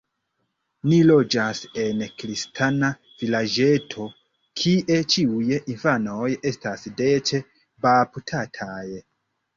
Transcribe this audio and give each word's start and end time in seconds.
Ni 0.91 0.97
loĝas 1.09 1.59
en 1.81 1.99
kristana 2.21 2.89
vilaĝeto, 3.19 4.07
kie 4.61 4.97
ĉiuj 5.17 5.61
infanoj 5.75 6.31
estas 6.53 6.89
dece 7.03 7.45
baptataj. 7.89 8.85